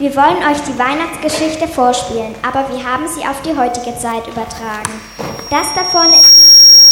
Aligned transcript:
Wir 0.00 0.16
wollen 0.16 0.38
euch 0.38 0.62
die 0.62 0.78
Weihnachtsgeschichte 0.78 1.68
vorspielen, 1.68 2.34
aber 2.40 2.66
wir 2.72 2.82
haben 2.82 3.06
sie 3.06 3.20
auf 3.20 3.42
die 3.42 3.54
heutige 3.54 3.94
Zeit 3.98 4.26
übertragen. 4.26 4.98
Das 5.50 5.74
da 5.74 5.84
vorne 5.84 6.18
ist 6.18 6.30
Maria. 6.38 6.86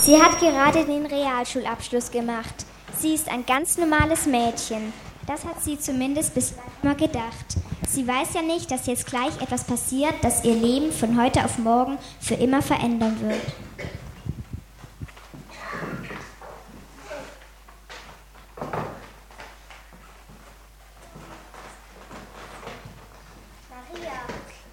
Sie 0.00 0.16
hat 0.16 0.40
gerade 0.40 0.86
den 0.86 1.04
Realschulabschluss 1.04 2.10
gemacht. 2.10 2.64
Sie 2.98 3.12
ist 3.12 3.28
ein 3.28 3.44
ganz 3.44 3.76
normales 3.76 4.24
Mädchen. 4.24 4.94
Das 5.26 5.44
hat 5.44 5.62
sie 5.62 5.78
zumindest 5.78 6.32
bislang 6.32 6.64
mal 6.82 6.94
gedacht. 6.96 7.58
Sie 7.86 8.08
weiß 8.08 8.32
ja 8.32 8.40
nicht, 8.40 8.70
dass 8.70 8.86
jetzt 8.86 9.04
gleich 9.04 9.42
etwas 9.42 9.64
passiert, 9.64 10.14
das 10.22 10.44
ihr 10.44 10.54
Leben 10.54 10.92
von 10.92 11.22
heute 11.22 11.44
auf 11.44 11.58
morgen 11.58 11.98
für 12.20 12.36
immer 12.36 12.62
verändern 12.62 13.18
wird. 13.20 13.42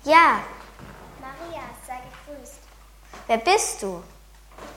Ja. 0.03 0.41
Maria, 1.19 1.61
sei 1.85 1.99
gegrüßt. 2.25 2.59
Wer 3.27 3.37
bist 3.37 3.83
du? 3.83 4.03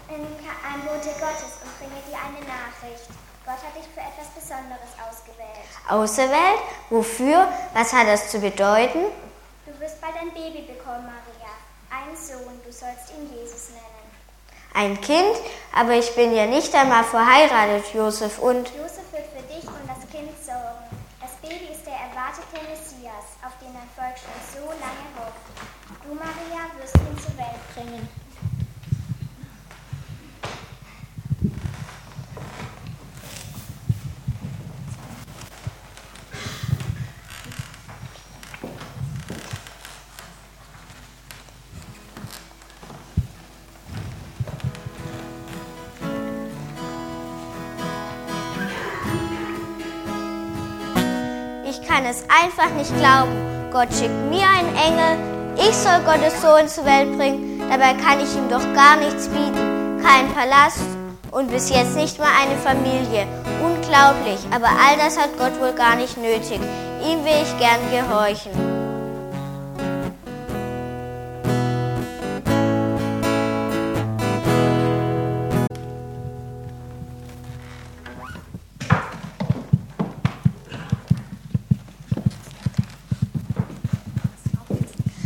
Ich 0.08 0.14
bin 0.14 0.24
ein 0.24 0.80
Bote 0.82 1.10
Gottes 1.18 1.58
und 1.62 1.78
bringe 1.78 2.00
dir 2.06 2.18
eine 2.18 2.40
Nachricht. 2.46 3.08
Gott 3.44 3.56
hat 3.56 3.76
dich 3.76 3.88
für 3.92 4.00
etwas 4.00 4.28
Besonderes 4.34 4.92
ausgewählt. 5.00 5.64
Auserwählt? 5.88 6.60
Wofür? 6.90 7.48
Was 7.74 7.92
hat 7.92 8.06
das 8.06 8.30
zu 8.30 8.38
bedeuten? 8.38 9.04
Du 9.66 9.80
wirst 9.80 10.00
bald 10.00 10.14
ein 10.20 10.32
Baby 10.32 10.62
bekommen, 10.62 11.04
Maria. 11.04 11.52
Einen 11.90 12.16
Sohn, 12.16 12.60
du 12.64 12.72
sollst 12.72 13.12
ihn 13.16 13.28
Jesus 13.34 13.70
nennen. 13.70 14.04
Ein 14.74 15.00
Kind? 15.00 15.36
Aber 15.72 15.92
ich 15.92 16.14
bin 16.14 16.34
ja 16.34 16.46
nicht 16.46 16.74
einmal 16.74 17.04
verheiratet, 17.04 17.94
Josef, 17.94 18.38
und... 18.38 18.68
Josef 18.70 19.12
wird 19.12 19.26
für 19.30 19.42
dich 19.42 19.64
und 19.64 19.86
das 19.86 20.00
Kind 20.10 20.32
sorgen. 20.44 20.88
Das 21.20 21.32
Baby 21.40 21.72
ist 21.72 21.86
der 21.86 21.94
erwartete 21.94 22.58
Messias, 22.68 23.38
auf 23.44 23.52
den 23.60 23.72
dein 23.72 23.88
Volk 23.94 24.16
schon 24.18 24.40
so 24.52 24.66
lange 24.68 25.06
hofft. 25.20 25.44
Du, 26.02 26.14
Maria, 26.14 26.64
wirst 26.80 26.96
ihn 26.96 27.18
zur 27.20 27.36
Welt 27.38 27.63
bringen. 27.74 28.08
Ich 51.66 51.88
kann 51.88 52.04
es 52.06 52.22
einfach 52.28 52.70
nicht 52.76 52.96
glauben. 52.98 53.32
Gott 53.72 53.88
schickt 53.92 54.10
mir 54.30 54.46
einen 54.48 54.74
Engel, 54.76 55.34
ich 55.56 55.74
soll 55.74 56.00
Gottes 56.04 56.40
Sohn 56.40 56.68
zur 56.68 56.84
Welt 56.84 57.16
bringen, 57.16 57.53
dabei 57.70 57.94
kann 57.94 58.20
ich 58.20 58.34
ihm 58.36 58.48
doch 58.48 58.64
gar 58.74 58.96
nichts 58.96 59.28
bieten. 59.28 60.02
Kein 60.02 60.32
Palast 60.34 60.84
und 61.30 61.50
bis 61.50 61.70
jetzt 61.70 61.96
nicht 61.96 62.18
mal 62.18 62.30
eine 62.40 62.56
Familie. 62.58 63.26
Unglaublich, 63.62 64.38
aber 64.54 64.68
all 64.68 64.96
das 64.98 65.18
hat 65.18 65.36
Gott 65.38 65.58
wohl 65.60 65.72
gar 65.72 65.96
nicht 65.96 66.16
nötig. 66.16 66.60
Ihm 67.02 67.24
will 67.24 67.42
ich 67.42 67.58
gern 67.58 67.80
gehorchen. 67.90 68.52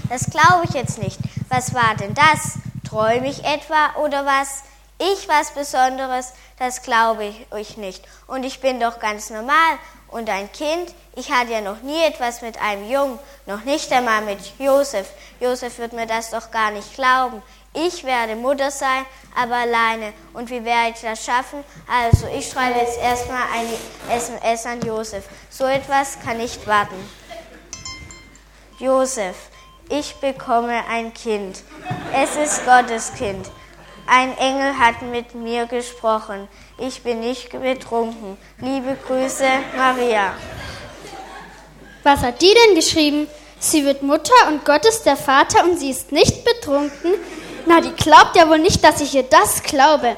Das 0.09 0.31
glaube 0.31 0.65
ich 0.65 0.75
jetzt 0.75 0.98
nicht. 0.98 1.19
Was 1.48 1.72
war 1.72 1.94
denn 1.94 2.14
das? 2.14 2.59
Träume 2.88 3.28
ich 3.28 3.44
etwa 3.44 3.97
oder 3.97 4.26
was? 4.26 4.62
Ich 4.98 5.28
was 5.28 5.53
Besonderes, 5.53 6.32
das 6.59 6.82
glaube 6.82 7.25
ich 7.26 7.53
euch 7.53 7.76
nicht. 7.76 8.04
Und 8.26 8.44
ich 8.44 8.60
bin 8.60 8.81
doch 8.81 8.98
ganz 8.98 9.31
normal. 9.31 9.78
Und 10.09 10.28
ein 10.31 10.50
Kind, 10.53 10.94
ich 11.14 11.31
hatte 11.31 11.53
ja 11.53 11.60
noch 11.60 11.82
nie 11.82 12.03
etwas 12.03 12.42
mit 12.42 12.60
einem 12.60 12.91
Jungen, 12.91 13.19
noch 13.47 13.62
nicht 13.64 13.92
einmal 13.92 14.22
mit 14.22 14.38
Josef. 14.59 15.09
Josef 15.38 15.78
wird 15.78 15.92
mir 15.92 16.06
das 16.06 16.31
doch 16.31 16.50
gar 16.50 16.70
nicht 16.70 16.94
glauben. 16.94 17.42
Ich 17.75 18.04
werde 18.04 18.34
Mutter 18.34 18.70
sein, 18.70 19.04
aber 19.36 19.56
alleine. 19.56 20.12
Und 20.32 20.50
wie 20.50 20.65
werde 20.65 20.94
ich 20.94 21.03
das 21.03 21.25
schaffen? 21.25 21.62
Also, 21.86 22.26
ich 22.26 22.48
schreibe 22.48 22.78
jetzt 22.78 22.98
erstmal 22.98 23.44
eine 23.53 24.16
SMS 24.16 24.66
an 24.66 24.80
Josef. 24.80 25.25
So 25.50 25.65
etwas 25.65 26.19
kann 26.20 26.38
nicht 26.38 26.66
warten. 26.66 26.97
Josef, 28.78 29.36
ich 29.88 30.15
bekomme 30.16 30.82
ein 30.91 31.15
Kind. 31.15 31.62
Es 32.15 32.37
ist 32.37 32.65
Gottes 32.65 33.12
Kind. 33.15 33.49
Ein 34.06 34.37
Engel 34.38 34.78
hat 34.78 35.03
mit 35.03 35.34
mir 35.34 35.66
gesprochen. 35.66 36.49
Ich 36.78 37.03
bin 37.03 37.21
nicht 37.21 37.50
betrunken. 37.50 38.38
Liebe 38.60 38.97
Grüße, 39.06 39.44
Maria. 39.77 40.32
Was 42.03 42.21
hat 42.21 42.41
die 42.41 42.54
denn 42.54 42.75
geschrieben? 42.75 43.27
Sie 43.59 43.84
wird 43.84 44.03
Mutter 44.03 44.32
und 44.48 44.65
Gott 44.65 44.87
ist 44.87 45.04
der 45.04 45.16
Vater 45.16 45.65
und 45.65 45.78
sie 45.78 45.91
ist 45.91 46.12
nicht 46.12 46.44
betrunken? 46.44 47.15
Na, 47.66 47.81
die 47.81 47.93
glaubt 47.93 48.37
ja 48.37 48.48
wohl 48.48 48.59
nicht, 48.59 48.82
dass 48.84 49.00
ich 49.00 49.15
ihr 49.15 49.25
das 49.25 49.62
glaube. 49.62 50.16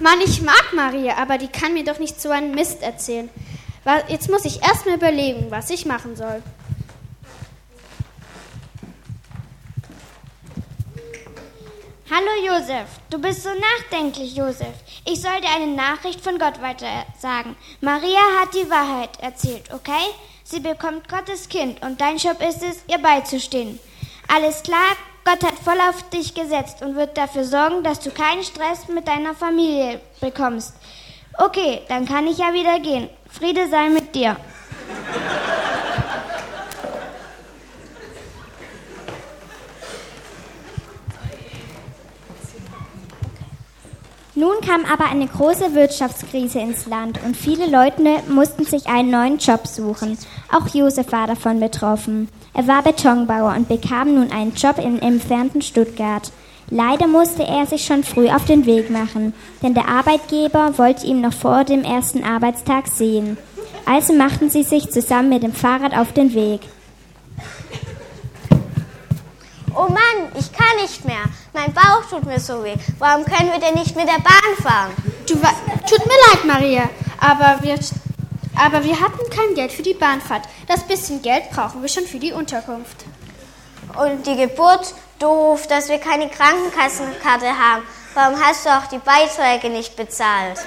Mann, 0.00 0.20
ich 0.24 0.42
mag 0.42 0.72
Maria, 0.74 1.16
aber 1.16 1.38
die 1.38 1.48
kann 1.48 1.72
mir 1.72 1.84
doch 1.84 1.98
nicht 1.98 2.20
so 2.20 2.30
einen 2.30 2.54
Mist 2.54 2.82
erzählen. 2.82 3.30
Jetzt 4.08 4.28
muss 4.28 4.44
ich 4.44 4.62
erst 4.62 4.86
mal 4.86 4.96
überlegen, 4.96 5.46
was 5.50 5.70
ich 5.70 5.86
machen 5.86 6.16
soll. 6.16 6.42
Hallo 12.12 12.44
Josef, 12.44 12.88
du 13.08 13.20
bist 13.20 13.44
so 13.44 13.50
nachdenklich, 13.50 14.34
Josef. 14.34 14.74
Ich 15.04 15.22
soll 15.22 15.40
dir 15.40 15.54
eine 15.54 15.68
Nachricht 15.68 16.20
von 16.20 16.40
Gott 16.40 16.60
weiter 16.60 17.06
sagen. 17.16 17.54
Maria 17.80 18.18
hat 18.40 18.52
die 18.52 18.68
Wahrheit 18.68 19.10
erzählt, 19.20 19.72
okay? 19.72 20.10
Sie 20.42 20.58
bekommt 20.58 21.08
Gottes 21.08 21.48
Kind 21.48 21.80
und 21.84 22.00
dein 22.00 22.16
Job 22.16 22.42
ist 22.42 22.64
es, 22.64 22.82
ihr 22.88 22.98
beizustehen. 22.98 23.78
Alles 24.26 24.64
klar, 24.64 24.96
Gott 25.24 25.44
hat 25.44 25.56
voll 25.62 25.78
auf 25.88 26.10
dich 26.10 26.34
gesetzt 26.34 26.82
und 26.82 26.96
wird 26.96 27.16
dafür 27.16 27.44
sorgen, 27.44 27.84
dass 27.84 28.00
du 28.00 28.10
keinen 28.10 28.42
Stress 28.42 28.88
mit 28.88 29.06
deiner 29.06 29.34
Familie 29.34 30.00
bekommst. 30.20 30.74
Okay, 31.38 31.82
dann 31.88 32.06
kann 32.06 32.26
ich 32.26 32.38
ja 32.38 32.52
wieder 32.52 32.80
gehen. 32.80 33.08
Friede 33.30 33.68
sei 33.68 33.88
mit 33.88 34.16
dir. 34.16 34.36
Nun 44.40 44.62
kam 44.66 44.86
aber 44.90 45.04
eine 45.04 45.26
große 45.26 45.74
Wirtschaftskrise 45.74 46.60
ins 46.60 46.86
Land 46.86 47.22
und 47.22 47.36
viele 47.36 47.66
Leute 47.66 48.00
mussten 48.30 48.64
sich 48.64 48.86
einen 48.86 49.10
neuen 49.10 49.36
Job 49.36 49.66
suchen. 49.66 50.16
Auch 50.50 50.66
Josef 50.74 51.12
war 51.12 51.26
davon 51.26 51.60
betroffen. 51.60 52.30
Er 52.54 52.66
war 52.66 52.82
Betonbauer 52.82 53.54
und 53.54 53.68
bekam 53.68 54.14
nun 54.14 54.32
einen 54.32 54.54
Job 54.54 54.78
im 54.78 54.98
entfernten 54.98 55.60
Stuttgart. 55.60 56.32
Leider 56.70 57.06
musste 57.06 57.42
er 57.42 57.66
sich 57.66 57.84
schon 57.84 58.02
früh 58.02 58.30
auf 58.30 58.46
den 58.46 58.64
Weg 58.64 58.88
machen, 58.88 59.34
denn 59.62 59.74
der 59.74 59.88
Arbeitgeber 59.88 60.78
wollte 60.78 61.04
ihn 61.04 61.20
noch 61.20 61.34
vor 61.34 61.64
dem 61.64 61.84
ersten 61.84 62.24
Arbeitstag 62.24 62.86
sehen. 62.86 63.36
Also 63.84 64.14
machten 64.14 64.48
sie 64.48 64.62
sich 64.62 64.90
zusammen 64.90 65.28
mit 65.28 65.42
dem 65.42 65.52
Fahrrad 65.52 65.94
auf 65.94 66.14
den 66.14 66.32
Weg. 66.32 66.62
Oh 69.76 69.88
Mann, 69.88 70.32
kann 70.70 70.82
nicht 70.82 71.04
mehr. 71.04 71.24
Mein 71.52 71.72
Bauch 71.72 72.04
tut 72.08 72.24
mir 72.24 72.40
so 72.40 72.62
weh. 72.64 72.74
Warum 72.98 73.24
können 73.24 73.52
wir 73.52 73.60
denn 73.60 73.74
nicht 73.74 73.96
mit 73.96 74.08
der 74.08 74.20
Bahn 74.20 74.56
fahren? 74.62 74.92
Du, 75.26 75.34
tut 75.34 76.06
mir 76.06 76.18
leid, 76.28 76.44
Maria, 76.44 76.88
aber 77.20 77.62
wir, 77.62 77.78
aber 78.56 78.84
wir 78.84 79.00
hatten 79.00 79.30
kein 79.30 79.54
Geld 79.54 79.72
für 79.72 79.82
die 79.82 79.94
Bahnfahrt. 79.94 80.42
Das 80.68 80.84
bisschen 80.84 81.22
Geld 81.22 81.50
brauchen 81.50 81.82
wir 81.82 81.88
schon 81.88 82.04
für 82.04 82.18
die 82.18 82.32
Unterkunft. 82.32 83.04
Und 83.96 84.26
die 84.26 84.36
Geburt? 84.36 84.94
Doof, 85.18 85.66
dass 85.66 85.90
wir 85.90 85.98
keine 85.98 86.30
Krankenkassenkarte 86.30 87.48
haben. 87.48 87.82
Warum 88.14 88.40
hast 88.40 88.64
du 88.64 88.70
auch 88.70 88.86
die 88.86 88.98
Beiträge 88.98 89.68
nicht 89.68 89.94
bezahlt? 89.94 90.58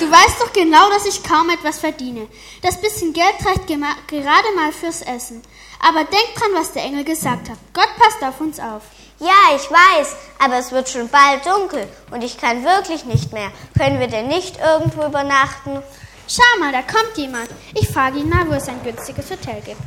Du 0.00 0.10
weißt 0.10 0.40
doch 0.40 0.52
genau, 0.52 0.90
dass 0.90 1.06
ich 1.06 1.22
kaum 1.22 1.50
etwas 1.50 1.78
verdiene. 1.78 2.26
Das 2.62 2.80
bisschen 2.80 3.12
Geld 3.12 3.34
reicht 3.44 3.66
gerade 3.66 4.54
mal 4.56 4.72
fürs 4.72 5.02
Essen. 5.02 5.42
Aber 5.80 6.04
denk 6.04 6.34
dran, 6.34 6.50
was 6.54 6.72
der 6.72 6.84
Engel 6.84 7.04
gesagt 7.04 7.48
hat. 7.48 7.58
Gott 7.72 7.90
passt 7.98 8.22
auf 8.22 8.40
uns 8.40 8.58
auf. 8.58 8.82
Ja, 9.20 9.54
ich 9.54 9.70
weiß, 9.70 10.16
aber 10.38 10.58
es 10.58 10.72
wird 10.72 10.88
schon 10.88 11.08
bald 11.08 11.46
dunkel 11.46 11.86
und 12.10 12.24
ich 12.24 12.36
kann 12.36 12.64
wirklich 12.64 13.04
nicht 13.04 13.32
mehr. 13.32 13.50
Können 13.78 14.00
wir 14.00 14.08
denn 14.08 14.26
nicht 14.26 14.58
irgendwo 14.58 15.04
übernachten? 15.04 15.82
Schau 16.26 16.58
mal, 16.58 16.72
da 16.72 16.82
kommt 16.82 17.16
jemand. 17.16 17.48
Ich 17.74 17.88
frage 17.88 18.18
ihn 18.18 18.28
mal, 18.28 18.48
wo 18.48 18.54
es 18.54 18.68
ein 18.68 18.82
günstiges 18.82 19.30
Hotel 19.30 19.60
gibt. 19.64 19.80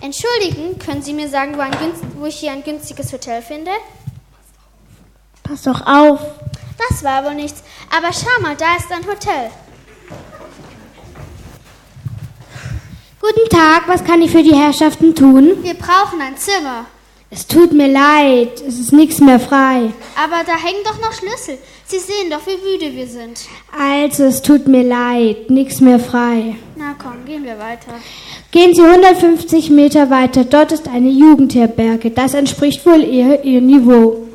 Entschuldigen, 0.00 0.78
können 0.78 1.02
Sie 1.02 1.12
mir 1.12 1.28
sagen, 1.28 1.56
wo, 1.56 1.60
ein, 1.60 1.72
wo 2.16 2.26
ich 2.26 2.36
hier 2.36 2.52
ein 2.52 2.64
günstiges 2.64 3.12
Hotel 3.12 3.42
finde? 3.42 3.70
Pass 5.44 5.62
doch 5.62 5.86
auf. 5.86 6.20
Das 6.78 7.02
war 7.02 7.24
wohl 7.24 7.34
nichts. 7.34 7.62
Aber 7.90 8.12
schau 8.12 8.40
mal, 8.42 8.54
da 8.56 8.76
ist 8.76 8.90
ein 8.92 9.06
Hotel. 9.06 9.50
Guten 13.20 13.48
Tag, 13.50 13.88
was 13.88 14.04
kann 14.04 14.22
ich 14.22 14.30
für 14.30 14.42
die 14.42 14.54
Herrschaften 14.54 15.14
tun? 15.14 15.62
Wir 15.62 15.74
brauchen 15.74 16.20
ein 16.20 16.36
Zimmer. 16.36 16.86
Es 17.30 17.46
tut 17.46 17.72
mir 17.72 17.88
leid, 17.88 18.62
es 18.66 18.78
ist 18.78 18.92
nichts 18.92 19.18
mehr 19.20 19.38
frei. 19.38 19.92
Aber 20.16 20.44
da 20.46 20.54
hängen 20.56 20.82
doch 20.84 20.98
noch 20.98 21.12
Schlüssel. 21.12 21.58
Sie 21.84 21.98
sehen 21.98 22.30
doch, 22.30 22.40
wie 22.46 22.56
müde 22.56 22.96
wir 22.96 23.06
sind. 23.06 23.40
Also, 23.78 24.24
es 24.24 24.40
tut 24.40 24.66
mir 24.66 24.82
leid, 24.82 25.50
nichts 25.50 25.80
mehr 25.80 25.98
frei. 25.98 26.56
Na 26.76 26.94
komm, 26.98 27.26
gehen 27.26 27.44
wir 27.44 27.58
weiter. 27.58 27.92
Gehen 28.50 28.74
Sie 28.74 28.82
150 28.82 29.68
Meter 29.70 30.08
weiter, 30.08 30.44
dort 30.44 30.72
ist 30.72 30.88
eine 30.88 31.10
Jugendherberge. 31.10 32.10
Das 32.10 32.32
entspricht 32.32 32.86
wohl 32.86 33.02
eher 33.02 33.44
Ihr 33.44 33.60
Niveau. 33.60 34.27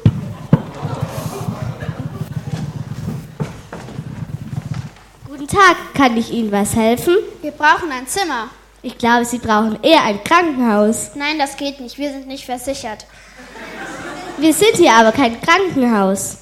Tag, 5.63 5.93
kann 5.93 6.17
ich 6.17 6.31
Ihnen 6.31 6.51
was 6.51 6.75
helfen? 6.75 7.15
Wir 7.41 7.51
brauchen 7.51 7.89
ein 7.89 8.05
Zimmer. 8.05 8.49
Ich 8.81 8.97
glaube, 8.97 9.23
Sie 9.23 9.37
brauchen 9.37 9.81
eher 9.81 10.03
ein 10.03 10.21
Krankenhaus. 10.21 11.11
Nein, 11.15 11.39
das 11.39 11.55
geht 11.55 11.79
nicht. 11.79 11.97
Wir 11.97 12.11
sind 12.11 12.27
nicht 12.27 12.43
versichert. 12.43 13.05
Wir 14.37 14.53
sind 14.53 14.75
hier 14.75 14.91
aber 14.91 15.13
kein 15.13 15.39
Krankenhaus. 15.39 16.39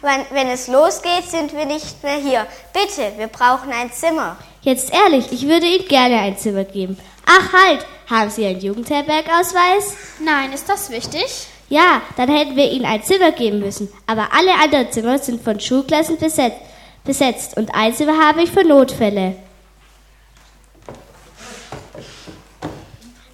Wenn, 0.00 0.24
wenn 0.30 0.48
es 0.48 0.68
losgeht, 0.68 1.24
sind 1.28 1.54
wir 1.54 1.66
nicht 1.66 2.02
mehr 2.02 2.16
hier. 2.16 2.46
Bitte, 2.72 3.12
wir 3.18 3.26
brauchen 3.26 3.70
ein 3.70 3.92
Zimmer. 3.92 4.38
Jetzt 4.62 4.92
ehrlich, 4.94 5.30
ich 5.30 5.46
würde 5.46 5.66
Ihnen 5.66 5.86
gerne 5.86 6.18
ein 6.20 6.38
Zimmer 6.38 6.64
geben. 6.64 6.96
Ach 7.26 7.52
halt, 7.52 7.84
haben 8.08 8.30
Sie 8.30 8.46
einen 8.46 8.60
Jugendherbergausweis? 8.60 9.96
Nein, 10.18 10.52
ist 10.54 10.68
das 10.68 10.88
wichtig? 10.90 11.26
Ja, 11.68 12.00
dann 12.16 12.34
hätten 12.34 12.56
wir 12.56 12.70
Ihnen 12.70 12.86
ein 12.86 13.02
Zimmer 13.02 13.32
geben 13.32 13.58
müssen. 13.58 13.92
Aber 14.06 14.28
alle 14.32 14.54
anderen 14.54 14.90
Zimmer 14.90 15.18
sind 15.18 15.42
von 15.42 15.60
Schulklassen 15.60 16.16
besetzt, 16.16 16.58
besetzt 17.04 17.56
und 17.56 17.74
ein 17.74 17.94
Zimmer 17.94 18.26
habe 18.26 18.42
ich 18.42 18.50
für 18.50 18.64
Notfälle. 18.64 19.36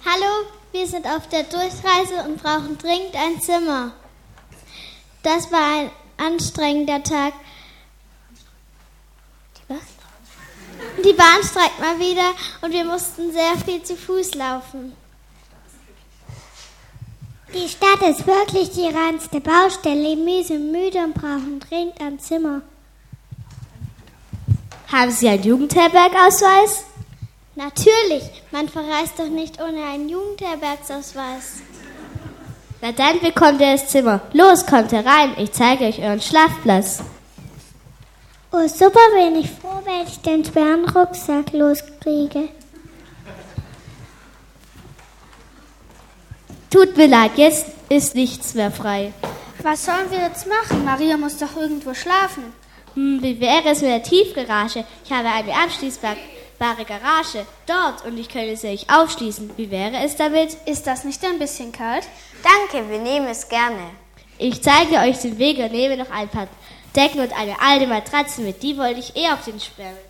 Hallo, 0.05 0.47
wir 0.71 0.87
sind 0.87 1.05
auf 1.05 1.27
der 1.29 1.43
Durchreise 1.43 2.23
und 2.27 2.41
brauchen 2.41 2.77
dringend 2.77 3.15
ein 3.15 3.39
Zimmer. 3.41 3.91
Das 5.23 5.51
war 5.51 5.79
ein 5.79 5.91
anstrengender 6.17 7.03
Tag. 7.03 7.33
Die 11.03 11.13
Bahn 11.13 11.43
streikt 11.43 11.79
mal 11.79 11.99
wieder 11.99 12.31
und 12.61 12.71
wir 12.71 12.85
mussten 12.85 13.31
sehr 13.31 13.55
viel 13.65 13.83
zu 13.83 13.95
Fuß 13.95 14.35
laufen. 14.35 14.95
Die 17.53 17.67
Stadt 17.67 18.01
ist 18.07 18.27
wirklich 18.27 18.71
die 18.71 18.87
reinste 18.87 19.39
Baustelle. 19.41 20.17
Wir 20.25 20.43
sind 20.43 20.71
müde 20.71 20.99
und 20.99 21.13
brauchen 21.13 21.59
dringend 21.59 21.99
ein 21.99 22.19
Zimmer. 22.19 22.61
Haben 24.91 25.11
Sie 25.11 25.29
einen 25.29 25.43
Jugendherbergausweis? 25.43 26.83
Natürlich, 27.55 28.23
man 28.51 28.67
verreist 28.67 29.19
doch 29.19 29.27
nicht 29.27 29.61
ohne 29.61 29.83
einen 29.83 30.09
Jugendherbergsausweis. 30.09 31.61
Na 32.81 32.91
dann 32.91 33.19
bekommt 33.19 33.61
ihr 33.61 33.73
das 33.73 33.89
Zimmer. 33.89 34.21
Los, 34.33 34.65
kommt 34.65 34.91
herein, 34.91 35.35
ich 35.37 35.51
zeige 35.51 35.85
euch 35.85 35.99
euren 35.99 36.21
Schlafplatz. 36.21 37.03
Oh, 38.51 38.67
super, 38.67 38.99
bin 39.13 39.35
ich 39.35 39.51
froh, 39.51 39.81
wenn 39.83 40.07
ich 40.07 40.21
den 40.21 40.43
schweren 40.43 40.89
Rucksack 40.89 41.51
loskriege. 41.51 42.49
Tut 46.71 46.97
mir 46.97 47.07
leid, 47.07 47.31
jetzt 47.35 47.67
ist 47.89 48.15
nichts 48.15 48.55
mehr 48.55 48.71
frei. 48.71 49.13
Was 49.61 49.85
sollen 49.85 50.09
wir 50.09 50.19
jetzt 50.19 50.47
machen? 50.47 50.83
Maria 50.85 51.17
muss 51.17 51.37
doch 51.37 51.55
irgendwo 51.57 51.93
schlafen. 51.93 52.53
Hm, 52.99 53.23
wie 53.23 53.39
wäre 53.39 53.69
es 53.69 53.81
mit 53.81 53.91
der 53.91 54.03
Tiefgarage? 54.03 54.83
Ich 55.05 55.11
habe 55.11 55.29
eine 55.29 55.53
abschließbare 55.53 56.17
Garage 56.85 57.45
dort 57.65 58.03
und 58.05 58.17
ich 58.17 58.27
könnte 58.27 58.57
sie 58.57 58.67
euch 58.67 58.89
aufschließen. 58.89 59.51
Wie 59.55 59.71
wäre 59.71 60.03
es 60.03 60.17
damit? 60.17 60.57
Ist 60.65 60.85
das 60.85 61.05
nicht 61.05 61.23
ein 61.23 61.39
bisschen 61.39 61.71
kalt? 61.71 62.05
Danke, 62.43 62.89
wir 62.89 62.99
nehmen 62.99 63.27
es 63.27 63.47
gerne. 63.47 63.91
Ich 64.37 64.61
zeige 64.61 64.97
euch 64.97 65.17
den 65.19 65.37
Weg 65.37 65.59
und 65.59 65.71
nehme 65.71 65.95
noch 65.95 66.11
ein 66.11 66.27
paar 66.27 66.49
Decken 66.93 67.21
und 67.21 67.31
eine 67.39 67.61
alte 67.61 67.87
Matratze 67.87 68.41
mit. 68.41 68.61
Die 68.63 68.77
wollte 68.77 68.99
ich 68.99 69.15
eh 69.15 69.29
auf 69.31 69.45
den 69.45 69.61
Sperrmüll 69.61 70.08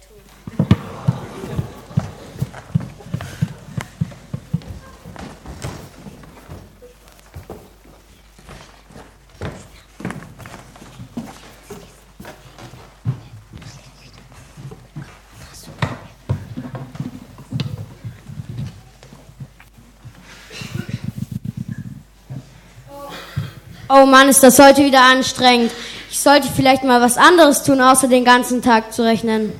Oh 23.92 24.06
Mann, 24.06 24.30
ist 24.30 24.44
das 24.44 24.60
heute 24.60 24.84
wieder 24.86 25.02
anstrengend. 25.02 25.72
Ich 26.12 26.20
sollte 26.20 26.48
vielleicht 26.56 26.84
mal 26.84 27.02
was 27.02 27.18
anderes 27.18 27.64
tun, 27.64 27.82
außer 27.82 28.08
den 28.08 28.24
ganzen 28.24 28.62
Tag 28.62 28.94
zu 28.94 29.04
rechnen. 29.04 29.52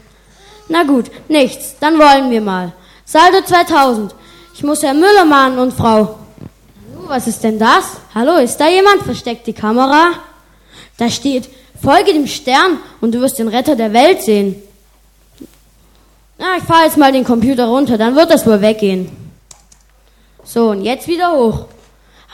Na 0.68 0.84
gut, 0.84 1.06
nichts. 1.30 1.74
Dann 1.80 1.98
wollen 1.98 2.30
wir 2.30 2.40
mal. 2.40 2.72
Saldo 3.06 3.42
2000. 3.44 4.14
Ich 4.54 4.62
muss 4.62 4.84
Herr 4.84 4.94
Müller 4.94 5.26
mahnen 5.26 5.58
und 5.58 5.74
Frau. 5.74 6.20
Hallo, 6.94 7.08
was 7.08 7.26
ist 7.26 7.44
denn 7.44 7.58
das? 7.58 7.86
Hallo, 8.14 8.36
ist 8.36 8.58
da 8.58 8.70
jemand? 8.70 9.02
Versteckt 9.02 9.48
die 9.48 9.54
Kamera. 9.54 10.12
Da 10.98 11.10
steht, 11.10 11.50
folge 11.82 12.14
dem 12.14 12.28
Stern 12.28 12.78
und 13.02 13.16
du 13.16 13.22
wirst 13.22 13.40
den 13.40 13.48
Retter 13.48 13.76
der 13.76 13.94
Welt 13.94 14.22
sehen. 14.22 14.62
Na, 16.38 16.58
ich 16.58 16.64
fahre 16.66 16.86
jetzt 16.86 16.98
mal 16.98 17.12
den 17.12 17.24
Computer 17.24 17.66
runter, 17.66 17.98
dann 17.98 18.16
wird 18.16 18.30
das 18.30 18.46
wohl 18.46 18.62
weggehen. 18.62 19.10
So, 20.44 20.70
und 20.70 20.84
jetzt 20.84 21.08
wieder 21.08 21.32
hoch. 21.32 21.66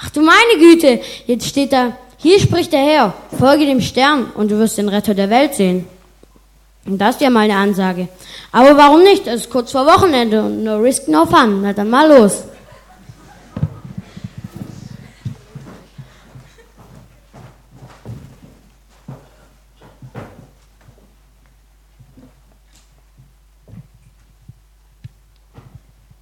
Ach 0.01 0.09
du 0.09 0.21
meine 0.21 0.59
Güte, 0.59 0.99
jetzt 1.25 1.47
steht 1.47 1.71
da, 1.71 1.97
hier 2.17 2.39
spricht 2.39 2.73
der 2.73 2.79
Herr, 2.79 3.13
folge 3.37 3.65
dem 3.65 3.81
Stern 3.81 4.31
und 4.35 4.51
du 4.51 4.57
wirst 4.57 4.77
den 4.77 4.89
Retter 4.89 5.13
der 5.13 5.29
Welt 5.29 5.55
sehen. 5.55 5.87
Und 6.85 6.99
das 6.99 7.15
ist 7.15 7.21
ja 7.21 7.29
mal 7.29 7.41
eine 7.41 7.55
Ansage. 7.55 8.07
Aber 8.51 8.77
warum 8.77 9.01
nicht? 9.03 9.25
Es 9.25 9.41
ist 9.41 9.49
kurz 9.49 9.71
vor 9.71 9.85
Wochenende 9.85 10.43
und 10.43 10.63
no 10.63 10.77
risk, 10.77 11.07
no 11.07 11.25
fun. 11.25 11.61
Na 11.61 11.73
dann 11.73 11.89
mal 11.89 12.07
los. 12.07 12.43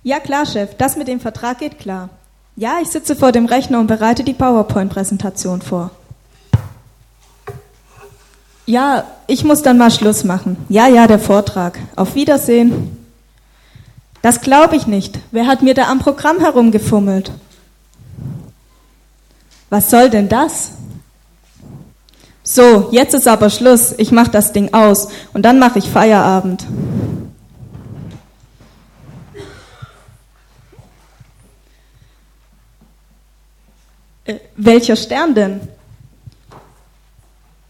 Ja 0.06 0.20
klar, 0.20 0.46
Chef, 0.46 0.76
das 0.78 0.98
mit 0.98 1.08
dem 1.08 1.20
Vertrag 1.22 1.60
geht 1.60 1.80
klar. 1.80 2.10
Ja, 2.56 2.78
ich 2.82 2.90
sitze 2.90 3.16
vor 3.16 3.32
dem 3.32 3.46
Rechner 3.46 3.80
und 3.80 3.88
bereite 3.88 4.24
die 4.24 4.34
PowerPoint-Präsentation 4.34 5.62
vor. 5.62 5.92
Ja, 8.66 9.06
ich 9.28 9.44
muss 9.44 9.62
dann 9.62 9.78
mal 9.78 9.92
Schluss 9.92 10.24
machen. 10.24 10.58
Ja, 10.70 10.88
ja, 10.88 11.08
der 11.08 11.20
Vortrag. 11.20 11.80
Auf 11.96 12.16
Wiedersehen. 12.16 12.98
Das 14.22 14.40
glaube 14.40 14.76
ich 14.76 14.88
nicht. 14.88 15.20
Wer 15.32 15.48
hat 15.48 15.62
mir 15.64 15.74
da 15.74 15.90
am 15.90 16.00
Programm 16.00 16.40
herumgefummelt? 16.40 17.32
Was 19.70 19.90
soll 19.90 20.10
denn 20.10 20.30
das? 20.30 20.72
So, 22.44 22.90
jetzt 22.92 23.16
ist 23.16 23.28
aber 23.28 23.50
Schluss. 23.50 23.94
Ich 23.98 24.12
mache 24.12 24.30
das 24.30 24.54
Ding 24.54 24.74
aus 24.74 25.10
und 25.34 25.44
dann 25.44 25.60
mache 25.60 25.80
ich 25.80 25.90
Feierabend. 25.90 26.66
Äh, 34.26 34.40
welcher 34.66 34.96
Stern 34.96 35.36
denn? 35.36 35.62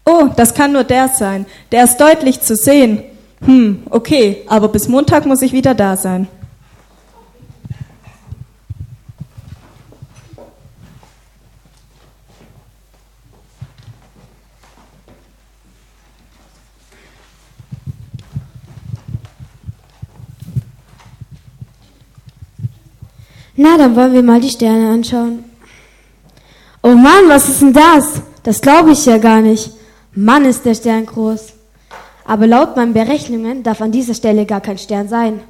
Oh, 0.04 0.28
das 0.36 0.52
kann 0.54 0.72
nur 0.72 0.84
der 0.84 1.08
sein. 1.08 1.46
Der 1.72 1.84
ist 1.84 1.96
deutlich 1.96 2.40
zu 2.40 2.56
sehen. 2.56 3.02
Hm, 3.44 3.82
okay, 3.90 4.42
aber 4.48 4.68
bis 4.68 4.88
Montag 4.88 5.26
muss 5.26 5.42
ich 5.42 5.52
wieder 5.52 5.74
da 5.74 5.96
sein. 5.96 6.28
Na, 23.56 23.78
dann 23.78 23.94
wollen 23.94 24.12
wir 24.12 24.22
mal 24.22 24.40
die 24.40 24.50
Sterne 24.50 24.90
anschauen. 24.90 25.53
Oh 26.94 26.96
Mann, 26.96 27.28
was 27.28 27.48
ist 27.48 27.60
denn 27.60 27.72
das? 27.72 28.22
Das 28.44 28.60
glaube 28.60 28.92
ich 28.92 29.04
ja 29.04 29.18
gar 29.18 29.40
nicht. 29.40 29.72
Mann, 30.14 30.44
ist 30.44 30.64
der 30.64 30.76
Stern 30.76 31.06
groß. 31.06 31.52
Aber 32.24 32.46
laut 32.46 32.76
meinen 32.76 32.92
Berechnungen 32.92 33.64
darf 33.64 33.80
an 33.80 33.90
dieser 33.90 34.14
Stelle 34.14 34.46
gar 34.46 34.60
kein 34.60 34.78
Stern 34.78 35.08
sein. 35.08 35.40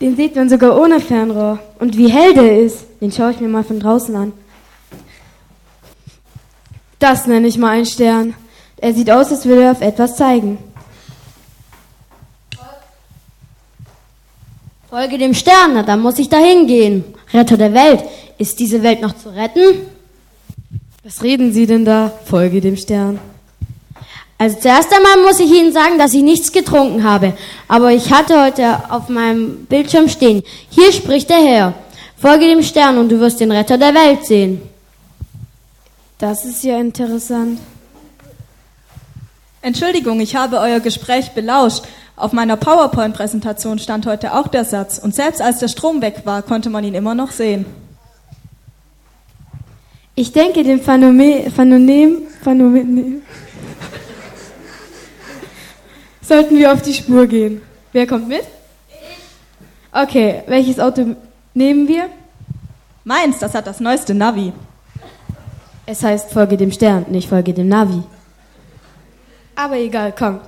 Den 0.00 0.16
sieht 0.16 0.34
man 0.34 0.48
sogar 0.48 0.76
ohne 0.76 0.98
Fernrohr. 0.98 1.60
Und 1.78 1.96
wie 1.96 2.08
hell 2.08 2.34
der 2.34 2.60
ist, 2.60 2.84
den 3.00 3.12
schaue 3.12 3.30
ich 3.30 3.38
mir 3.38 3.48
mal 3.48 3.62
von 3.62 3.78
draußen 3.78 4.16
an. 4.16 4.32
Das 6.98 7.28
nenne 7.28 7.46
ich 7.46 7.58
mal 7.58 7.70
einen 7.70 7.86
Stern. 7.86 8.34
Er 8.78 8.92
sieht 8.92 9.08
aus, 9.08 9.30
als 9.30 9.46
würde 9.46 9.62
er 9.62 9.70
auf 9.70 9.82
etwas 9.82 10.16
zeigen. 10.16 10.58
Folge 14.96 15.18
dem 15.18 15.34
Stern, 15.34 15.74
na 15.74 15.82
dann 15.82 16.00
muss 16.00 16.18
ich 16.18 16.30
da 16.30 16.38
hingehen. 16.38 17.04
Retter 17.30 17.58
der 17.58 17.74
Welt. 17.74 18.02
Ist 18.38 18.58
diese 18.58 18.82
Welt 18.82 19.02
noch 19.02 19.14
zu 19.14 19.28
retten? 19.28 19.82
Was 21.04 21.22
reden 21.22 21.52
Sie 21.52 21.66
denn 21.66 21.84
da? 21.84 22.10
Folge 22.24 22.62
dem 22.62 22.78
Stern. 22.78 23.18
Also 24.38 24.56
zuerst 24.58 24.90
einmal 24.94 25.18
muss 25.18 25.38
ich 25.38 25.50
Ihnen 25.50 25.70
sagen, 25.70 25.98
dass 25.98 26.14
ich 26.14 26.22
nichts 26.22 26.50
getrunken 26.50 27.04
habe. 27.04 27.34
Aber 27.68 27.92
ich 27.92 28.10
hatte 28.10 28.42
heute 28.42 28.90
auf 28.90 29.10
meinem 29.10 29.66
Bildschirm 29.66 30.08
stehen. 30.08 30.42
Hier 30.70 30.90
spricht 30.90 31.28
der 31.28 31.44
Herr. 31.44 31.74
Folge 32.16 32.46
dem 32.46 32.62
Stern 32.62 32.96
und 32.96 33.10
du 33.10 33.20
wirst 33.20 33.38
den 33.40 33.52
Retter 33.52 33.76
der 33.76 33.92
Welt 33.92 34.24
sehen. 34.24 34.62
Das 36.16 36.46
ist 36.46 36.64
ja 36.64 36.80
interessant. 36.80 37.58
Entschuldigung, 39.60 40.20
ich 40.20 40.34
habe 40.34 40.58
euer 40.58 40.80
Gespräch 40.80 41.32
belauscht. 41.32 41.82
Auf 42.16 42.32
meiner 42.32 42.56
PowerPoint-Präsentation 42.56 43.78
stand 43.78 44.06
heute 44.06 44.32
auch 44.32 44.48
der 44.48 44.64
Satz. 44.64 44.98
Und 44.98 45.14
selbst 45.14 45.42
als 45.42 45.58
der 45.58 45.68
Strom 45.68 46.00
weg 46.00 46.22
war, 46.24 46.40
konnte 46.40 46.70
man 46.70 46.82
ihn 46.82 46.94
immer 46.94 47.14
noch 47.14 47.30
sehen. 47.30 47.66
Ich 50.14 50.32
denke, 50.32 50.64
dem 50.64 50.80
Phänomen, 50.80 51.52
Phänomen, 51.52 52.22
Phänomen 52.42 53.22
sollten 56.22 56.56
wir 56.56 56.72
auf 56.72 56.80
die 56.80 56.94
Spur 56.94 57.26
gehen. 57.26 57.60
Wer 57.92 58.06
kommt 58.06 58.28
mit? 58.28 58.44
Okay, 59.92 60.42
welches 60.46 60.80
Auto 60.80 61.16
nehmen 61.52 61.86
wir? 61.86 62.08
Meins, 63.04 63.38
das 63.38 63.54
hat 63.54 63.66
das 63.66 63.78
neueste 63.78 64.14
Navi. 64.14 64.54
Es 65.84 66.02
heißt 66.02 66.32
Folge 66.32 66.56
dem 66.56 66.72
Stern, 66.72 67.04
nicht 67.10 67.28
Folge 67.28 67.52
dem 67.52 67.68
Navi. 67.68 68.02
Aber 69.54 69.76
egal, 69.76 70.14
komm. 70.18 70.40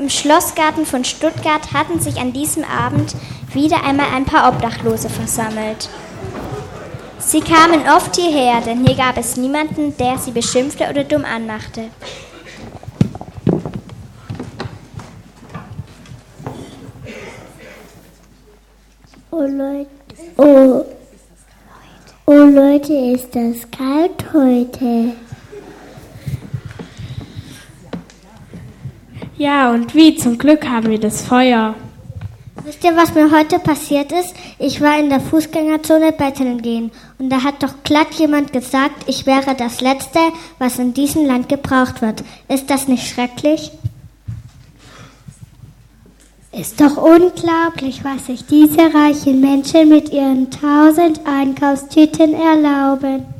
Im 0.00 0.08
Schlossgarten 0.08 0.86
von 0.86 1.04
Stuttgart 1.04 1.74
hatten 1.74 2.00
sich 2.00 2.16
an 2.16 2.32
diesem 2.32 2.64
Abend 2.64 3.14
wieder 3.52 3.84
einmal 3.84 4.06
ein 4.14 4.24
paar 4.24 4.48
Obdachlose 4.48 5.10
versammelt. 5.10 5.90
Sie 7.18 7.42
kamen 7.42 7.86
oft 7.86 8.16
hierher, 8.16 8.62
denn 8.62 8.86
hier 8.86 8.96
gab 8.96 9.18
es 9.18 9.36
niemanden, 9.36 9.94
der 9.98 10.16
sie 10.16 10.30
beschimpfte 10.30 10.88
oder 10.88 11.04
dumm 11.04 11.26
anmachte. 11.26 11.90
Oh 19.30 19.42
Leute, 19.42 19.90
oh, 20.38 20.86
oh 22.24 22.32
Leute, 22.32 22.94
ist 22.94 23.36
das 23.36 23.70
kalt 23.70 24.32
heute? 24.32 25.12
Ja, 29.40 29.70
und 29.70 29.94
wie? 29.94 30.16
Zum 30.16 30.36
Glück 30.36 30.68
haben 30.68 30.90
wir 30.90 31.00
das 31.00 31.22
Feuer. 31.22 31.74
Wisst 32.62 32.84
ihr, 32.84 32.94
was 32.94 33.14
mir 33.14 33.30
heute 33.30 33.58
passiert 33.58 34.12
ist? 34.12 34.34
Ich 34.58 34.82
war 34.82 34.98
in 34.98 35.08
der 35.08 35.18
Fußgängerzone 35.18 36.12
betteln 36.12 36.60
gehen 36.60 36.90
und 37.18 37.30
da 37.30 37.42
hat 37.42 37.62
doch 37.62 37.72
glatt 37.82 38.12
jemand 38.18 38.52
gesagt, 38.52 39.04
ich 39.06 39.24
wäre 39.24 39.54
das 39.54 39.80
Letzte, 39.80 40.18
was 40.58 40.78
in 40.78 40.92
diesem 40.92 41.24
Land 41.24 41.48
gebraucht 41.48 42.02
wird. 42.02 42.22
Ist 42.48 42.68
das 42.68 42.86
nicht 42.86 43.08
schrecklich? 43.08 43.70
Ist 46.52 46.78
doch 46.78 46.98
unglaublich, 46.98 48.04
was 48.04 48.26
sich 48.26 48.44
diese 48.44 48.92
reichen 48.92 49.40
Menschen 49.40 49.88
mit 49.88 50.12
ihren 50.12 50.50
tausend 50.50 51.22
Einkaufstüten 51.24 52.34
erlauben. 52.34 53.39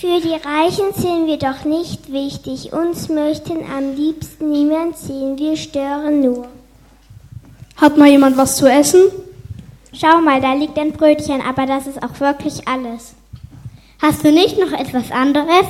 Für 0.00 0.18
die 0.18 0.32
Reichen 0.32 0.94
sind 0.96 1.26
wir 1.26 1.36
doch 1.36 1.66
nicht 1.66 2.10
wichtig. 2.10 2.72
Uns 2.72 3.10
möchten 3.10 3.58
am 3.70 3.94
liebsten 3.94 4.50
niemand 4.50 4.96
sehen. 4.96 5.38
Wir 5.38 5.58
stören 5.58 6.22
nur. 6.22 6.48
Hat 7.76 7.98
mal 7.98 8.08
jemand 8.08 8.38
was 8.38 8.56
zu 8.56 8.66
essen? 8.66 9.02
Schau 9.92 10.22
mal, 10.22 10.40
da 10.40 10.54
liegt 10.54 10.78
ein 10.78 10.92
Brötchen, 10.92 11.42
aber 11.42 11.66
das 11.66 11.86
ist 11.86 12.02
auch 12.02 12.18
wirklich 12.18 12.66
alles. 12.66 13.12
Hast 14.00 14.24
du 14.24 14.32
nicht 14.32 14.58
noch 14.58 14.72
etwas 14.72 15.10
anderes? 15.10 15.66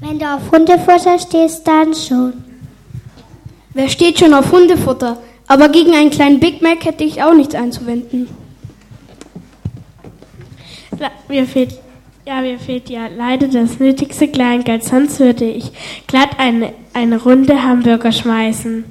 Wenn 0.00 0.20
du 0.20 0.32
auf 0.32 0.48
Hundefutter 0.52 1.18
stehst, 1.18 1.66
dann 1.66 1.92
schon. 1.92 2.34
Wer 3.74 3.88
steht 3.88 4.20
schon 4.20 4.32
auf 4.32 4.52
Hundefutter? 4.52 5.18
Aber 5.48 5.68
gegen 5.68 5.96
einen 5.96 6.10
kleinen 6.10 6.38
Big 6.38 6.62
Mac 6.62 6.84
hätte 6.84 7.02
ich 7.02 7.20
auch 7.20 7.34
nichts 7.34 7.56
einzuwenden. 7.56 8.28
Mir 11.28 11.46
fehlt, 11.46 11.78
ja, 12.26 12.40
mir 12.40 12.58
fehlt 12.58 12.90
ja 12.90 13.06
leider 13.06 13.48
das 13.48 13.78
nötigste 13.78 14.28
Kleingeld, 14.28 14.84
sonst 14.84 15.20
würde 15.20 15.44
ich 15.44 15.72
glatt 16.06 16.30
eine, 16.38 16.72
eine 16.92 17.22
Runde 17.22 17.62
Hamburger 17.62 18.12
schmeißen. 18.12 18.84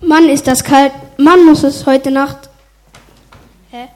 Mann, 0.00 0.28
ist 0.28 0.46
das 0.46 0.62
kalt. 0.62 0.92
Mann, 1.16 1.46
muss 1.46 1.62
es 1.62 1.86
heute 1.86 2.10
Nacht. 2.10 2.50
Hä? 3.70 3.88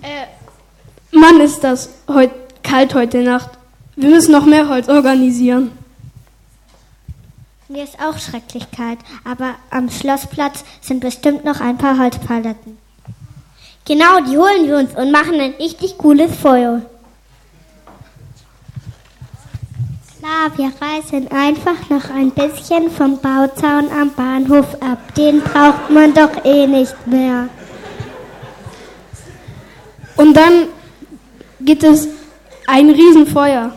Äh, 0.00 0.26
Mann, 1.10 1.40
ist 1.40 1.62
das 1.62 1.90
heut, 2.08 2.30
kalt 2.62 2.94
heute 2.94 3.18
Nacht. 3.22 3.50
Wir 3.96 4.08
müssen 4.08 4.32
noch 4.32 4.46
mehr 4.46 4.68
Holz 4.70 4.88
organisieren. 4.88 5.72
Mir 7.74 7.82
ist 7.82 7.98
auch 7.98 8.16
schrecklich 8.20 8.70
kalt, 8.70 9.00
aber 9.24 9.56
am 9.68 9.90
Schlossplatz 9.90 10.62
sind 10.80 11.00
bestimmt 11.00 11.44
noch 11.44 11.60
ein 11.60 11.76
paar 11.76 11.98
Holzpaletten. 11.98 12.78
Genau, 13.84 14.20
die 14.20 14.38
holen 14.38 14.68
wir 14.68 14.78
uns 14.78 14.94
und 14.94 15.10
machen 15.10 15.40
ein 15.40 15.54
richtig 15.58 15.98
cooles 15.98 16.32
Feuer. 16.36 16.82
Klar, 20.20 20.56
wir 20.56 20.70
reißen 20.80 21.32
einfach 21.32 21.90
noch 21.90 22.10
ein 22.10 22.30
bisschen 22.30 22.92
vom 22.92 23.18
Bauzaun 23.18 23.90
am 23.90 24.12
Bahnhof 24.14 24.80
ab. 24.80 25.12
Den 25.16 25.40
braucht 25.40 25.90
man 25.90 26.14
doch 26.14 26.44
eh 26.44 26.68
nicht 26.68 26.94
mehr. 27.08 27.48
Und 30.16 30.36
dann 30.36 30.68
gibt 31.60 31.82
es 31.82 32.06
ein 32.68 32.88
Riesenfeuer. 32.88 33.72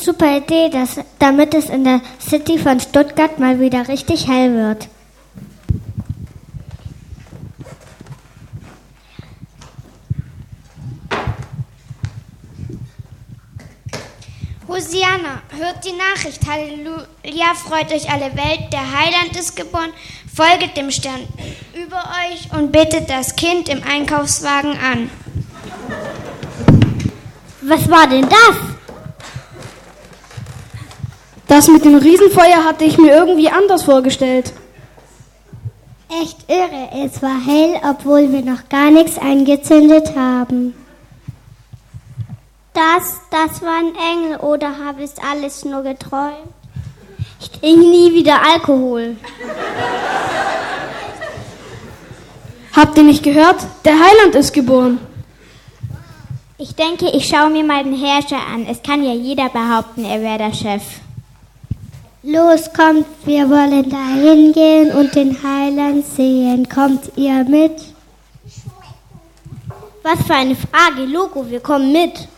Super 0.00 0.36
Idee, 0.36 0.70
dass, 0.70 1.00
damit 1.18 1.54
es 1.54 1.68
in 1.68 1.84
der 1.84 2.00
City 2.20 2.58
von 2.58 2.78
Stuttgart 2.78 3.38
mal 3.38 3.60
wieder 3.60 3.88
richtig 3.88 4.28
hell 4.28 4.54
wird. 4.54 4.88
Hosianna, 14.68 15.42
hört 15.56 15.84
die 15.84 15.92
Nachricht. 15.92 16.46
Halleluja, 16.46 17.54
freut 17.54 17.92
euch 17.92 18.08
alle 18.10 18.36
Welt. 18.36 18.72
Der 18.72 18.98
Heiland 18.98 19.36
ist 19.36 19.56
geboren. 19.56 19.92
Folget 20.32 20.76
dem 20.76 20.92
Stern 20.92 21.26
über 21.74 21.96
euch 21.96 22.52
und 22.56 22.70
betet 22.70 23.10
das 23.10 23.34
Kind 23.34 23.68
im 23.68 23.82
Einkaufswagen 23.82 24.78
an. 24.78 25.10
Was 27.62 27.90
war 27.90 28.06
denn 28.08 28.28
das? 28.28 28.77
Das 31.48 31.66
mit 31.68 31.84
dem 31.84 31.96
Riesenfeuer 31.96 32.64
hatte 32.64 32.84
ich 32.84 32.98
mir 32.98 33.12
irgendwie 33.12 33.48
anders 33.48 33.82
vorgestellt. 33.82 34.52
Echt 36.22 36.38
irre, 36.48 37.04
es 37.04 37.22
war 37.22 37.38
hell, 37.44 37.80
obwohl 37.90 38.30
wir 38.32 38.42
noch 38.42 38.68
gar 38.68 38.90
nichts 38.90 39.18
angezündet 39.18 40.14
haben. 40.14 40.74
Das, 42.74 43.20
das 43.30 43.62
war 43.62 43.78
ein 43.78 43.94
Engel 43.94 44.38
oder 44.38 44.78
habe 44.78 45.02
ich 45.02 45.10
alles 45.22 45.64
nur 45.64 45.82
geträumt? 45.82 46.52
Ich 47.40 47.50
trinke 47.50 47.80
nie 47.80 48.12
wieder 48.12 48.40
Alkohol. 48.52 49.16
Habt 52.74 52.96
ihr 52.96 53.04
nicht 53.04 53.22
gehört? 53.22 53.56
Der 53.84 53.94
Heiland 53.94 54.34
ist 54.34 54.52
geboren. 54.52 54.98
Ich 56.58 56.74
denke, 56.74 57.08
ich 57.10 57.26
schaue 57.26 57.50
mir 57.50 57.64
mal 57.64 57.84
den 57.84 57.96
Herrscher 57.96 58.40
an. 58.52 58.66
Es 58.66 58.82
kann 58.82 59.02
ja 59.02 59.12
jeder 59.12 59.48
behaupten, 59.48 60.04
er 60.04 60.20
wäre 60.20 60.38
der 60.38 60.52
Chef. 60.52 60.82
Los, 62.30 62.70
kommt, 62.74 63.06
wir 63.24 63.48
wollen 63.48 63.88
da 63.88 64.06
hingehen 64.06 64.92
und 64.92 65.14
den 65.14 65.34
Heiland 65.42 66.04
sehen. 66.04 66.68
Kommt 66.68 67.10
ihr 67.16 67.42
mit? 67.44 67.72
Was 70.02 70.26
für 70.26 70.34
eine 70.34 70.54
Frage, 70.54 71.06
Logo, 71.10 71.48
wir 71.48 71.60
kommen 71.60 71.90
mit. 71.90 72.28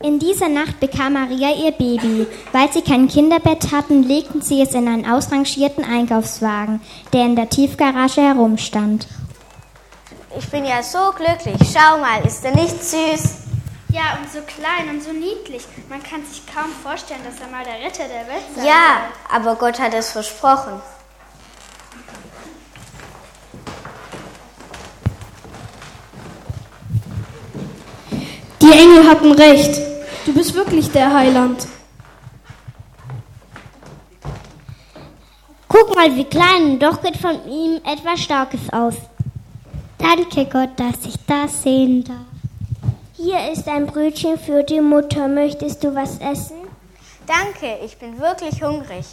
In 0.00 0.18
dieser 0.18 0.48
Nacht 0.48 0.80
bekam 0.80 1.12
Maria 1.12 1.50
ihr 1.54 1.70
Baby. 1.72 2.26
Weil 2.50 2.72
sie 2.72 2.82
kein 2.82 3.06
Kinderbett 3.08 3.70
hatten, 3.70 4.02
legten 4.02 4.42
sie 4.42 4.60
es 4.60 4.72
in 4.74 4.88
einen 4.88 5.08
ausrangierten 5.08 5.84
Einkaufswagen, 5.84 6.80
der 7.12 7.24
in 7.26 7.36
der 7.36 7.48
Tiefgarage 7.48 8.20
herumstand. 8.20 9.06
Ich 10.36 10.48
bin 10.48 10.64
ja 10.64 10.82
so 10.82 11.12
glücklich. 11.16 11.56
Schau 11.72 11.98
mal, 11.98 12.20
ist 12.26 12.44
er 12.44 12.54
nicht 12.54 12.82
süß? 12.82 13.34
Ja, 13.90 14.18
und 14.18 14.32
so 14.32 14.40
klein 14.40 14.88
und 14.90 15.02
so 15.02 15.12
niedlich. 15.12 15.64
Man 15.88 16.02
kann 16.02 16.24
sich 16.24 16.42
kaum 16.52 16.70
vorstellen, 16.82 17.20
dass 17.24 17.38
er 17.40 17.48
mal 17.54 17.62
der 17.62 17.86
Ritter 17.86 18.04
der 18.08 18.26
Welt 18.26 18.44
sein 18.56 18.64
Ja, 18.64 18.72
wird. 18.72 19.42
aber 19.44 19.54
Gott 19.56 19.78
hat 19.78 19.92
es 19.94 20.10
versprochen. 20.10 20.80
Die 28.72 28.78
Engel 28.78 29.06
hatten 29.06 29.32
recht. 29.32 29.78
Du 30.24 30.32
bist 30.32 30.54
wirklich 30.54 30.90
der 30.90 31.12
Heiland. 31.12 31.66
Guck 35.68 35.94
mal, 35.94 36.14
wie 36.16 36.24
klein, 36.24 36.78
doch 36.78 37.02
geht 37.02 37.18
von 37.18 37.36
ihm 37.46 37.80
etwas 37.84 38.20
Starkes 38.20 38.72
aus. 38.72 38.94
Danke 39.98 40.46
Gott, 40.46 40.70
dass 40.76 41.04
ich 41.04 41.16
das 41.26 41.62
sehen 41.62 42.04
darf. 42.04 42.16
Hier 43.14 43.52
ist 43.52 43.68
ein 43.68 43.86
Brötchen 43.86 44.38
für 44.38 44.62
die 44.62 44.80
Mutter. 44.80 45.28
Möchtest 45.28 45.84
du 45.84 45.94
was 45.94 46.18
essen? 46.18 46.56
Danke, 47.26 47.78
ich 47.84 47.98
bin 47.98 48.18
wirklich 48.18 48.62
hungrig. 48.62 49.04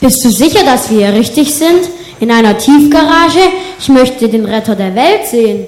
Bist 0.00 0.24
du 0.24 0.30
sicher, 0.30 0.64
dass 0.64 0.90
wir 0.90 1.06
hier 1.06 1.18
richtig 1.18 1.54
sind? 1.54 1.88
In 2.20 2.30
einer 2.30 2.56
Tiefgarage? 2.58 3.40
Ich 3.78 3.88
möchte 3.88 4.28
den 4.28 4.44
Retter 4.44 4.74
der 4.76 4.94
Welt 4.94 5.26
sehen. 5.26 5.66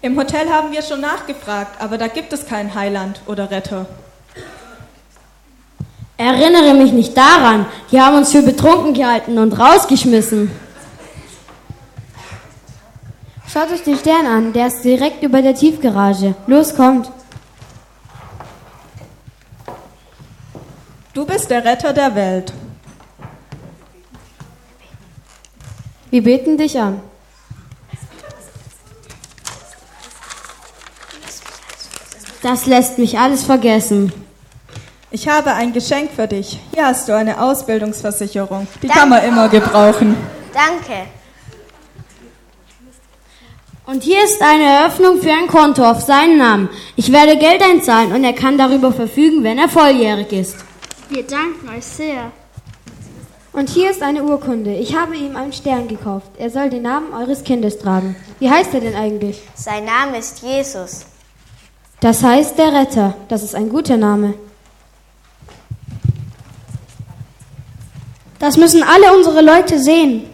Im 0.00 0.18
Hotel 0.18 0.48
haben 0.50 0.72
wir 0.72 0.82
schon 0.82 1.00
nachgefragt, 1.00 1.80
aber 1.80 1.96
da 1.96 2.08
gibt 2.08 2.32
es 2.32 2.46
keinen 2.46 2.74
Heiland 2.74 3.20
oder 3.26 3.50
Retter. 3.50 3.86
Erinnere 6.16 6.74
mich 6.74 6.92
nicht 6.92 7.16
daran. 7.16 7.66
Die 7.90 8.00
haben 8.00 8.16
uns 8.16 8.32
für 8.32 8.42
betrunken 8.42 8.94
gehalten 8.94 9.38
und 9.38 9.58
rausgeschmissen. 9.58 10.50
Schaut 13.52 13.70
euch 13.70 13.82
den 13.82 13.98
Stern 13.98 14.26
an, 14.26 14.52
der 14.52 14.68
ist 14.68 14.82
direkt 14.82 15.22
über 15.22 15.42
der 15.42 15.54
Tiefgarage. 15.54 16.34
Los, 16.46 16.74
kommt. 16.74 17.10
Du 21.12 21.26
bist 21.26 21.50
der 21.50 21.64
Retter 21.64 21.92
der 21.92 22.14
Welt. 22.14 22.52
Wir 26.12 26.22
beten 26.22 26.58
dich 26.58 26.78
an. 26.78 27.00
Das 32.42 32.66
lässt 32.66 32.98
mich 32.98 33.18
alles 33.18 33.44
vergessen. 33.44 34.12
Ich 35.10 35.26
habe 35.26 35.54
ein 35.54 35.72
Geschenk 35.72 36.10
für 36.14 36.28
dich. 36.28 36.60
Hier 36.74 36.84
hast 36.84 37.08
du 37.08 37.16
eine 37.16 37.40
Ausbildungsversicherung. 37.40 38.68
Die 38.82 38.88
kann 38.88 39.08
man 39.08 39.24
immer 39.24 39.48
gebrauchen. 39.48 40.14
Danke. 40.52 41.08
Und 43.86 44.02
hier 44.02 44.22
ist 44.22 44.42
eine 44.42 44.64
Eröffnung 44.64 45.22
für 45.22 45.32
ein 45.32 45.46
Konto 45.46 45.82
auf 45.82 46.02
seinen 46.02 46.36
Namen. 46.36 46.68
Ich 46.94 47.10
werde 47.10 47.38
Geld 47.38 47.62
einzahlen 47.62 48.12
und 48.12 48.22
er 48.22 48.34
kann 48.34 48.58
darüber 48.58 48.92
verfügen, 48.92 49.42
wenn 49.44 49.56
er 49.56 49.70
volljährig 49.70 50.30
ist. 50.30 50.56
Wir 51.08 51.22
danken 51.22 51.70
euch 51.70 51.86
sehr. 51.86 52.32
Und 53.52 53.68
hier 53.68 53.90
ist 53.90 54.02
eine 54.02 54.24
Urkunde. 54.24 54.74
Ich 54.74 54.96
habe 54.96 55.14
ihm 55.14 55.36
einen 55.36 55.52
Stern 55.52 55.86
gekauft. 55.86 56.30
Er 56.38 56.48
soll 56.48 56.70
den 56.70 56.82
Namen 56.82 57.12
eures 57.12 57.44
Kindes 57.44 57.78
tragen. 57.78 58.16
Wie 58.38 58.50
heißt 58.50 58.72
er 58.72 58.80
denn 58.80 58.94
eigentlich? 58.94 59.42
Sein 59.54 59.84
Name 59.84 60.18
ist 60.18 60.42
Jesus. 60.42 61.04
Das 62.00 62.22
heißt 62.22 62.56
der 62.56 62.72
Retter. 62.72 63.14
Das 63.28 63.42
ist 63.42 63.54
ein 63.54 63.68
guter 63.68 63.98
Name. 63.98 64.34
Das 68.38 68.56
müssen 68.56 68.82
alle 68.82 69.14
unsere 69.16 69.42
Leute 69.42 69.78
sehen. 69.78 70.24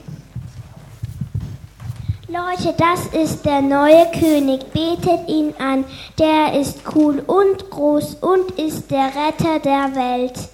Leute, 2.29 2.75
das 2.79 3.07
ist 3.21 3.45
der 3.45 3.61
neue 3.61 4.07
König. 4.13 4.61
Betet 4.73 5.29
ihn 5.29 5.53
an. 5.59 5.85
Der 6.19 6.59
ist 6.59 6.79
cool 6.95 7.23
und 7.27 7.69
groß 7.69 8.17
und 8.21 8.53
ist 8.53 8.91
der 8.91 9.07
Retter 9.07 9.59
der 9.59 9.95
Welt. 9.97 10.49